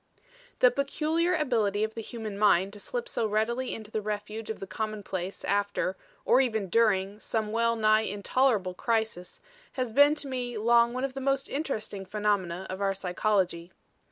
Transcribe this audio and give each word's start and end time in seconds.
The 0.61 0.71
peculiar 0.71 1.35
ability 1.35 1.83
of 1.83 1.93
the 1.93 2.01
human 2.01 2.35
mind 2.35 2.73
to 2.73 2.79
slip 2.79 3.07
so 3.07 3.27
readily 3.27 3.75
into 3.75 3.91
the 3.91 4.01
refuge 4.01 4.49
of 4.49 4.59
the 4.59 4.65
commonplace 4.65 5.45
after, 5.45 5.95
or 6.25 6.41
even 6.41 6.69
during, 6.69 7.19
some 7.19 7.51
well 7.51 7.75
nigh 7.75 8.01
intolerable 8.01 8.73
crisis, 8.73 9.39
has 9.73 9.91
been 9.91 10.15
to 10.15 10.27
me 10.27 10.57
long 10.57 10.93
one 10.95 11.03
of 11.03 11.13
the 11.13 11.21
most 11.21 11.47
interesting 11.47 12.03
phenomena 12.07 12.65
of 12.67 12.81
our 12.81 12.95
psychology. 12.95 13.73